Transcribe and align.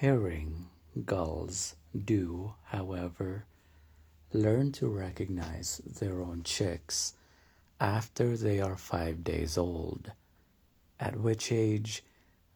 Herring 0.00 0.70
gulls 1.04 1.76
do, 1.94 2.54
however, 2.64 3.44
learn 4.32 4.72
to 4.72 4.88
recognize 4.88 5.76
their 5.84 6.22
own 6.22 6.42
chicks 6.42 7.12
after 7.78 8.34
they 8.34 8.62
are 8.62 8.78
five 8.78 9.22
days 9.22 9.58
old, 9.58 10.12
at 10.98 11.20
which 11.20 11.52
age 11.52 12.02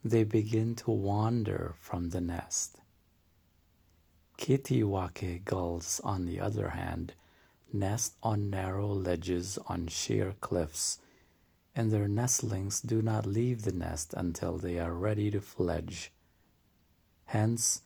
they 0.02 0.24
begin 0.24 0.74
to 0.76 0.90
wander 0.90 1.74
from 1.78 2.08
the 2.08 2.20
nest. 2.22 2.78
Kittiwake 4.38 5.44
gulls, 5.44 6.00
on 6.02 6.24
the 6.24 6.40
other 6.40 6.70
hand, 6.70 7.12
nest 7.70 8.14
on 8.22 8.48
narrow 8.48 8.88
ledges 8.88 9.58
on 9.66 9.88
sheer 9.88 10.34
cliffs, 10.40 10.98
and 11.76 11.90
their 11.90 12.08
nestlings 12.08 12.80
do 12.80 13.02
not 13.02 13.26
leave 13.26 13.64
the 13.64 13.72
nest 13.72 14.14
until 14.16 14.56
they 14.56 14.78
are 14.78 14.94
ready 14.94 15.30
to 15.30 15.42
fledge. 15.42 16.10
Hence, 17.26 17.82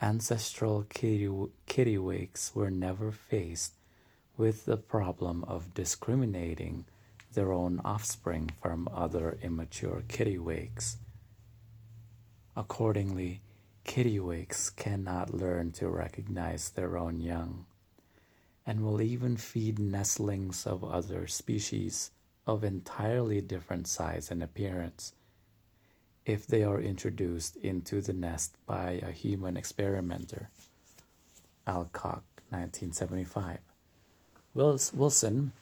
ancestral 0.00 0.84
kittiwakes 0.84 2.54
were 2.54 2.70
never 2.70 3.10
faced 3.10 3.74
with 4.36 4.64
the 4.64 4.76
problem 4.76 5.44
of 5.44 5.74
discriminating 5.74 6.84
their 7.34 7.52
own 7.52 7.80
offspring 7.84 8.50
from 8.60 8.88
other 8.92 9.38
immature 9.42 10.02
kittiwakes. 10.08 10.96
Accordingly, 12.56 13.40
kittiwakes 13.84 14.74
cannot 14.74 15.32
learn 15.32 15.72
to 15.72 15.88
recognize 15.88 16.70
their 16.70 16.96
own 16.98 17.20
young, 17.20 17.66
and 18.66 18.84
will 18.84 19.00
even 19.00 19.36
feed 19.36 19.78
nestlings 19.78 20.66
of 20.66 20.84
other 20.84 21.26
species 21.26 22.10
of 22.46 22.62
entirely 22.64 23.40
different 23.40 23.86
size 23.86 24.30
and 24.30 24.42
appearance 24.42 25.14
if 26.24 26.46
they 26.46 26.62
are 26.62 26.80
introduced 26.80 27.56
into 27.56 28.00
the 28.00 28.12
nest 28.12 28.56
by 28.66 29.00
a 29.02 29.10
human 29.10 29.56
experimenter. 29.56 30.48
Alcock, 31.66 32.24
1975. 32.50 33.58
Wilson, 34.54 35.52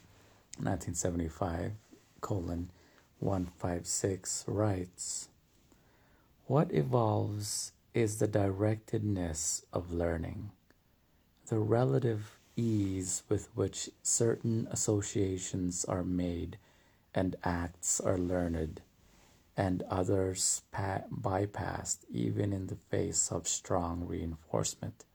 1975, 0.57 1.71
colon 2.19 2.69
156, 3.19 4.45
writes, 4.47 5.29
What 6.47 6.73
evolves 6.73 7.71
is 7.93 8.19
the 8.19 8.27
directedness 8.27 9.63
of 9.71 9.91
learning, 9.91 10.51
the 11.47 11.59
relative 11.59 12.37
ease 12.55 13.23
with 13.29 13.49
which 13.55 13.89
certain 14.03 14.67
associations 14.71 15.85
are 15.85 16.03
made 16.03 16.57
and 17.13 17.35
acts 17.43 17.99
are 17.99 18.17
learned 18.17 18.81
and 19.61 19.83
others 19.91 20.63
bypassed 20.73 21.99
even 22.09 22.51
in 22.51 22.65
the 22.65 22.79
face 22.89 23.31
of 23.31 23.47
strong 23.47 24.03
reinforcement. 24.07 25.05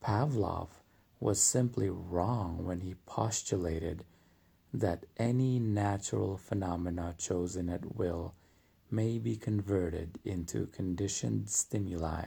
Pavlov 0.00 0.68
was 1.18 1.40
simply 1.42 1.90
wrong 1.90 2.64
when 2.64 2.82
he 2.82 2.94
postulated 3.04 4.04
that 4.72 5.06
any 5.16 5.58
natural 5.58 6.36
phenomena 6.36 7.16
chosen 7.18 7.68
at 7.68 7.96
will 7.96 8.32
may 8.92 9.18
be 9.18 9.34
converted 9.34 10.20
into 10.24 10.66
conditioned 10.66 11.50
stimuli. 11.50 12.26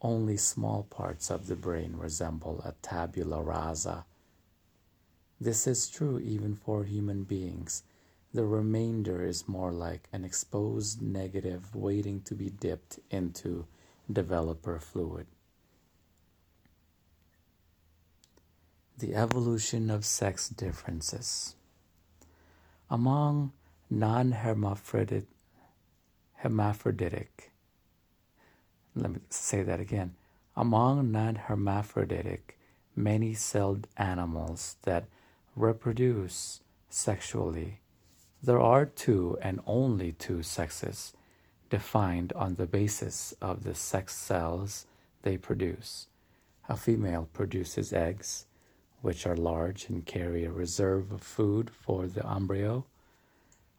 Only 0.00 0.38
small 0.38 0.84
parts 0.84 1.30
of 1.30 1.46
the 1.46 1.56
brain 1.56 1.94
resemble 1.94 2.62
a 2.64 2.72
tabula 2.80 3.42
rasa. 3.42 4.06
This 5.38 5.66
is 5.66 5.90
true 5.90 6.18
even 6.18 6.54
for 6.54 6.84
human 6.84 7.24
beings 7.24 7.82
the 8.32 8.44
remainder 8.44 9.24
is 9.24 9.48
more 9.48 9.72
like 9.72 10.08
an 10.12 10.24
exposed 10.24 11.00
negative 11.00 11.74
waiting 11.74 12.20
to 12.22 12.34
be 12.34 12.50
dipped 12.50 12.98
into 13.10 13.66
developer 14.12 14.78
fluid. 14.78 15.26
The 18.98 19.14
evolution 19.14 19.90
of 19.90 20.04
sex 20.04 20.48
differences. 20.48 21.54
Among 22.90 23.52
non 23.88 24.32
hermaphroditic, 24.32 25.26
let 28.94 29.10
me 29.10 29.20
say 29.30 29.62
that 29.62 29.80
again. 29.80 30.16
Among 30.56 31.12
non 31.12 31.36
hermaphroditic, 31.36 32.58
many 32.96 33.34
celled 33.34 33.86
animals 33.96 34.76
that 34.82 35.06
reproduce 35.54 36.60
sexually 36.90 37.80
there 38.42 38.60
are 38.60 38.86
two 38.86 39.36
and 39.42 39.60
only 39.66 40.12
two 40.12 40.42
sexes, 40.42 41.12
defined 41.70 42.32
on 42.34 42.54
the 42.54 42.66
basis 42.66 43.34
of 43.40 43.64
the 43.64 43.74
sex 43.74 44.14
cells 44.14 44.86
they 45.22 45.36
produce. 45.36 46.06
A 46.68 46.76
female 46.76 47.28
produces 47.32 47.92
eggs, 47.92 48.46
which 49.00 49.26
are 49.26 49.36
large 49.36 49.88
and 49.88 50.06
carry 50.06 50.44
a 50.44 50.52
reserve 50.52 51.12
of 51.12 51.22
food 51.22 51.70
for 51.70 52.06
the 52.06 52.26
embryo. 52.28 52.84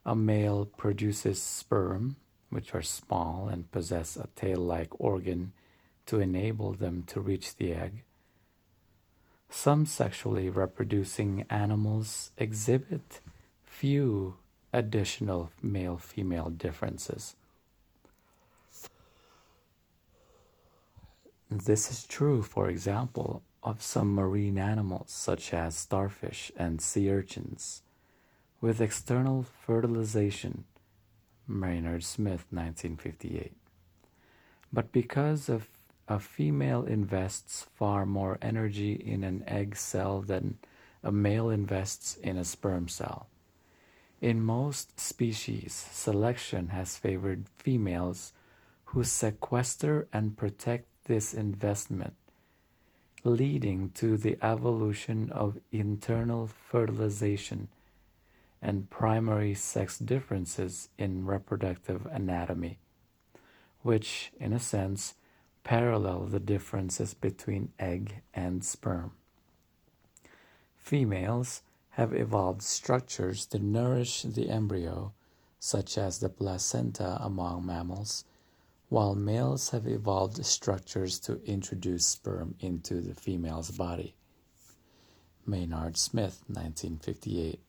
A 0.04 0.14
male 0.14 0.66
produces 0.66 1.42
sperm, 1.42 2.16
which 2.48 2.74
are 2.74 2.82
small 2.82 3.48
and 3.48 3.70
possess 3.70 4.16
a 4.16 4.28
tail 4.34 4.60
like 4.60 5.00
organ 5.00 5.52
to 6.06 6.20
enable 6.20 6.72
them 6.72 7.04
to 7.04 7.20
reach 7.20 7.56
the 7.56 7.72
egg. 7.72 8.02
Some 9.48 9.86
sexually 9.86 10.48
reproducing 10.48 11.44
animals 11.48 12.32
exhibit 12.36 13.20
few 13.64 14.36
additional 14.72 15.50
male 15.62 15.96
female 15.96 16.50
differences. 16.50 17.36
This 21.50 21.90
is 21.90 22.06
true, 22.06 22.42
for 22.42 22.68
example, 22.68 23.42
of 23.62 23.82
some 23.82 24.14
marine 24.14 24.56
animals 24.58 25.10
such 25.10 25.52
as 25.52 25.76
starfish 25.76 26.52
and 26.56 26.80
sea 26.80 27.10
urchins. 27.10 27.82
With 28.60 28.80
external 28.80 29.42
fertilization, 29.42 30.64
Maynard 31.48 32.04
Smith, 32.04 32.44
1958. 32.50 33.52
But 34.72 34.92
because 34.92 35.50
a 36.08 36.18
female 36.20 36.84
invests 36.84 37.66
far 37.74 38.06
more 38.06 38.38
energy 38.40 38.92
in 38.92 39.24
an 39.24 39.42
egg 39.46 39.76
cell 39.76 40.20
than 40.20 40.58
a 41.02 41.10
male 41.10 41.50
invests 41.50 42.16
in 42.16 42.36
a 42.36 42.44
sperm 42.44 42.86
cell. 42.86 43.26
In 44.20 44.42
most 44.42 45.00
species, 45.00 45.72
selection 45.72 46.68
has 46.68 46.98
favored 46.98 47.46
females 47.56 48.34
who 48.86 49.02
sequester 49.02 50.08
and 50.12 50.36
protect 50.36 50.86
this 51.04 51.32
investment, 51.32 52.14
leading 53.24 53.90
to 53.90 54.18
the 54.18 54.36
evolution 54.42 55.30
of 55.32 55.58
internal 55.72 56.46
fertilization 56.46 57.68
and 58.60 58.90
primary 58.90 59.54
sex 59.54 59.98
differences 59.98 60.90
in 60.98 61.24
reproductive 61.24 62.04
anatomy, 62.06 62.78
which, 63.82 64.32
in 64.38 64.52
a 64.52 64.60
sense, 64.60 65.14
parallel 65.64 66.26
the 66.26 66.40
differences 66.40 67.14
between 67.14 67.72
egg 67.78 68.20
and 68.34 68.62
sperm. 68.64 69.12
Females 70.76 71.62
have 71.90 72.14
evolved 72.14 72.62
structures 72.62 73.46
to 73.46 73.58
nourish 73.58 74.22
the 74.22 74.48
embryo, 74.48 75.12
such 75.58 75.98
as 75.98 76.18
the 76.18 76.28
placenta 76.28 77.18
among 77.20 77.66
mammals, 77.66 78.24
while 78.88 79.14
males 79.14 79.70
have 79.70 79.86
evolved 79.86 80.44
structures 80.44 81.18
to 81.18 81.42
introduce 81.44 82.06
sperm 82.06 82.54
into 82.60 83.00
the 83.00 83.14
female's 83.14 83.70
body. 83.70 84.14
Maynard 85.46 85.96
Smith, 85.96 86.42
1958. 86.46 87.60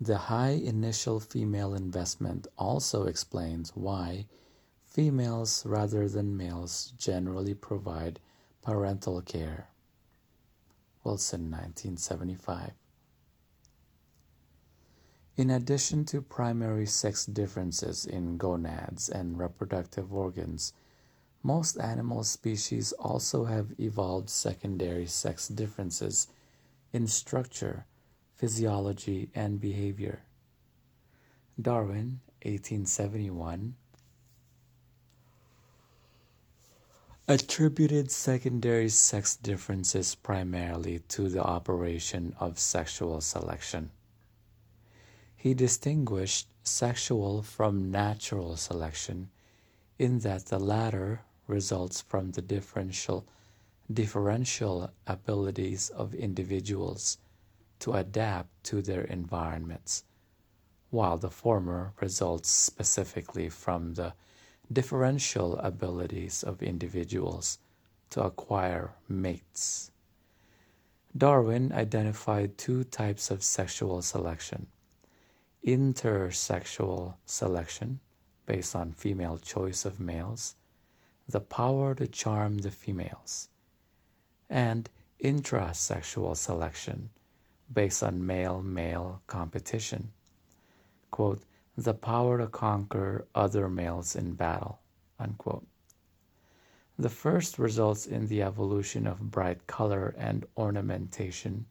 The 0.00 0.16
high 0.16 0.50
initial 0.50 1.20
female 1.20 1.74
investment 1.74 2.46
also 2.56 3.04
explains 3.04 3.76
why 3.76 4.26
females 4.86 5.64
rather 5.66 6.08
than 6.08 6.36
males 6.36 6.92
generally 6.96 7.54
provide 7.54 8.18
parental 8.62 9.20
care. 9.20 9.68
Wilson, 11.02 11.50
1975. 11.50 12.72
In 15.36 15.48
addition 15.48 16.04
to 16.06 16.20
primary 16.20 16.86
sex 16.86 17.24
differences 17.24 18.04
in 18.04 18.36
gonads 18.36 19.08
and 19.08 19.38
reproductive 19.38 20.12
organs, 20.12 20.74
most 21.42 21.78
animal 21.78 22.22
species 22.24 22.92
also 22.92 23.46
have 23.46 23.72
evolved 23.80 24.28
secondary 24.28 25.06
sex 25.06 25.48
differences 25.48 26.28
in 26.92 27.06
structure, 27.06 27.86
physiology, 28.34 29.30
and 29.34 29.60
behavior. 29.60 30.24
Darwin, 31.58 32.20
1871, 32.42 33.76
attributed 37.30 38.10
secondary 38.10 38.88
sex 38.88 39.36
differences 39.36 40.16
primarily 40.16 40.98
to 41.06 41.28
the 41.28 41.40
operation 41.40 42.34
of 42.40 42.58
sexual 42.58 43.20
selection. 43.20 43.88
He 45.36 45.54
distinguished 45.54 46.48
sexual 46.64 47.42
from 47.42 47.88
natural 47.92 48.56
selection 48.56 49.30
in 49.96 50.18
that 50.20 50.46
the 50.46 50.58
latter 50.58 51.20
results 51.46 52.00
from 52.00 52.32
the 52.32 52.42
differential 52.42 53.24
differential 53.92 54.90
abilities 55.06 55.88
of 55.90 56.12
individuals 56.14 57.18
to 57.78 57.92
adapt 57.92 58.48
to 58.64 58.82
their 58.82 59.02
environments, 59.02 60.02
while 60.90 61.16
the 61.16 61.30
former 61.30 61.92
results 62.00 62.50
specifically 62.50 63.48
from 63.48 63.94
the 63.94 64.14
differential 64.72 65.56
abilities 65.58 66.42
of 66.42 66.62
individuals 66.62 67.58
to 68.10 68.22
acquire 68.22 68.94
mates. 69.08 69.90
Darwin 71.16 71.72
identified 71.72 72.56
two 72.56 72.84
types 72.84 73.30
of 73.30 73.42
sexual 73.42 74.00
selection 74.02 74.66
intersexual 75.66 77.14
selection, 77.26 78.00
based 78.46 78.74
on 78.74 78.92
female 78.92 79.36
choice 79.38 79.84
of 79.84 80.00
males, 80.00 80.56
the 81.28 81.40
power 81.40 81.94
to 81.94 82.06
charm 82.06 82.58
the 82.58 82.70
females, 82.70 83.48
and 84.48 84.88
intrasexual 85.22 86.34
selection, 86.34 87.10
based 87.72 88.02
on 88.02 88.26
male 88.26 88.62
male 88.62 89.20
competition. 89.26 90.10
Quote, 91.10 91.42
the 91.82 91.94
power 91.94 92.36
to 92.36 92.46
conquer 92.46 93.26
other 93.34 93.66
males 93.66 94.14
in 94.14 94.34
battle. 94.34 94.78
Unquote. 95.18 95.66
The 96.98 97.08
first 97.08 97.58
results 97.58 98.04
in 98.04 98.26
the 98.26 98.42
evolution 98.42 99.06
of 99.06 99.30
bright 99.30 99.66
color 99.66 100.14
and 100.18 100.44
ornamentation, 100.58 101.64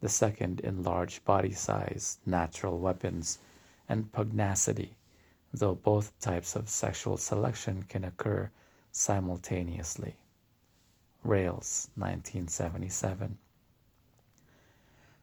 the 0.00 0.08
second 0.08 0.60
in 0.60 0.84
large 0.84 1.24
body 1.24 1.50
size, 1.50 2.18
natural 2.24 2.78
weapons, 2.78 3.40
and 3.88 4.12
pugnacity, 4.12 4.94
though 5.52 5.74
both 5.74 6.16
types 6.20 6.54
of 6.54 6.68
sexual 6.68 7.16
selection 7.16 7.82
can 7.82 8.04
occur 8.04 8.48
simultaneously. 8.92 10.14
Ralls, 11.24 11.90
1977 11.96 13.38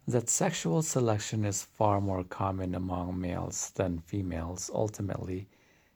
that 0.10 0.28
sexual 0.28 0.82
selection 0.82 1.46
is 1.46 1.62
far 1.62 2.02
more 2.02 2.24
common 2.24 2.74
among 2.74 3.22
males 3.22 3.70
than 3.76 4.00
females 4.00 4.72
ultimately 4.74 5.48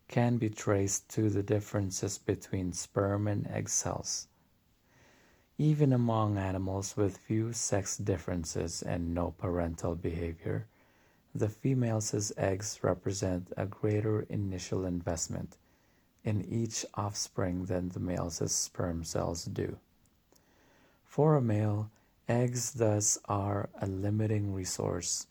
can 0.07 0.38
be 0.38 0.50
traced 0.50 1.10
to 1.10 1.31
the 1.31 1.42
differences 1.42 2.19
between 2.19 2.71
sperm 2.71 3.27
and 3.27 3.48
egg 3.48 3.68
cells. 3.68 4.27
Even 5.57 5.92
among 5.92 6.38
animals 6.38 6.95
with 6.95 7.18
few 7.18 7.54
sex 7.54 7.98
differences 7.98 8.83
and 8.83 9.15
no 9.15 9.31
parental 9.31 9.95
behavior, 9.95 10.68
the 11.33 11.50
female's 11.50 12.31
eggs 12.38 12.80
represent 12.83 13.51
a 13.57 13.66
greater 13.66 14.21
initial 14.30 14.86
investment 14.86 15.57
in 16.24 16.45
each 16.45 16.86
offspring 16.94 17.66
than 17.66 17.89
the 17.89 18.00
male's 18.00 18.39
sperm 18.51 19.04
cells 19.04 19.45
do. 19.45 19.77
For 21.04 21.36
a 21.36 21.42
male, 21.42 21.89
Eggs 22.29 22.71
thus 22.71 23.17
are 23.25 23.69
a 23.81 23.85
limiting 23.85 24.53
resource, 24.53 25.27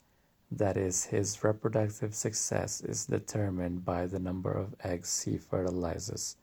that 0.51 0.77
is, 0.77 1.05
his 1.05 1.43
reproductive 1.43 2.13
success 2.13 2.81
is 2.81 3.07
determined 3.07 3.83
by 3.83 4.05
the 4.05 4.19
number 4.19 4.51
of 4.51 4.75
eggs 4.83 5.23
he 5.23 5.39
fertilizes, 5.39 6.35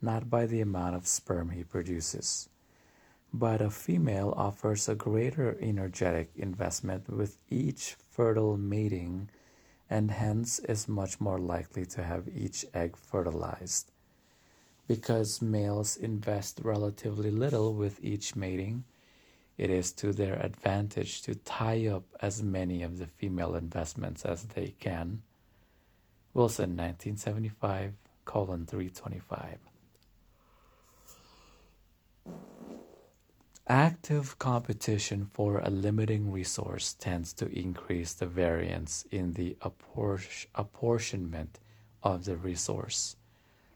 not 0.00 0.30
by 0.30 0.46
the 0.46 0.62
amount 0.62 0.96
of 0.96 1.06
sperm 1.06 1.50
he 1.50 1.62
produces. 1.62 2.48
But 3.34 3.60
a 3.60 3.68
female 3.68 4.32
offers 4.34 4.88
a 4.88 4.94
greater 4.94 5.58
energetic 5.60 6.30
investment 6.36 7.10
with 7.10 7.36
each 7.50 7.96
fertile 8.10 8.56
mating 8.56 9.28
and 9.90 10.10
hence 10.10 10.58
is 10.60 10.88
much 10.88 11.20
more 11.20 11.38
likely 11.38 11.84
to 11.84 12.02
have 12.02 12.28
each 12.34 12.64
egg 12.72 12.96
fertilized. 12.96 13.92
Because 14.88 15.42
males 15.42 15.98
invest 15.98 16.60
relatively 16.62 17.30
little 17.30 17.74
with 17.74 18.02
each 18.02 18.34
mating, 18.34 18.84
it 19.58 19.70
is 19.70 19.92
to 19.92 20.12
their 20.12 20.34
advantage 20.34 21.22
to 21.22 21.34
tie 21.34 21.86
up 21.86 22.04
as 22.20 22.42
many 22.42 22.82
of 22.82 22.98
the 22.98 23.06
female 23.06 23.54
investments 23.54 24.24
as 24.24 24.42
they 24.44 24.74
can. 24.78 25.22
Wilson, 26.34 26.76
1975, 26.76 27.94
colon 28.24 28.66
325. 28.66 29.58
Active 33.68 34.38
competition 34.38 35.26
for 35.32 35.58
a 35.58 35.70
limiting 35.70 36.30
resource 36.30 36.94
tends 36.94 37.32
to 37.32 37.46
increase 37.46 38.12
the 38.12 38.26
variance 38.26 39.06
in 39.10 39.32
the 39.32 39.56
apportionment 40.54 41.58
of 42.02 42.26
the 42.26 42.36
resource. 42.36 43.16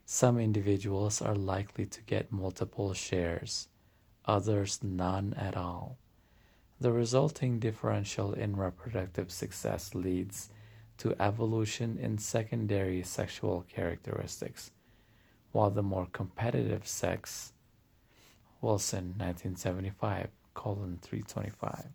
Some 0.04 0.38
individuals 0.38 1.20
are 1.20 1.34
likely 1.34 1.86
to 1.86 2.02
get 2.02 2.30
multiple 2.30 2.92
shares 2.94 3.66
others 4.24 4.80
none 4.82 5.34
at 5.34 5.56
all. 5.56 5.98
The 6.80 6.92
resulting 6.92 7.58
differential 7.58 8.32
in 8.32 8.56
reproductive 8.56 9.30
success 9.30 9.94
leads 9.94 10.48
to 10.98 11.14
evolution 11.20 11.98
in 11.98 12.18
secondary 12.18 13.02
sexual 13.02 13.64
characteristics, 13.68 14.70
while 15.52 15.70
the 15.70 15.82
more 15.82 16.06
competitive 16.12 16.86
sex, 16.86 17.52
Wilson, 18.60 19.14
1975, 19.16 20.28
colon 20.54 20.98
325, 21.02 21.86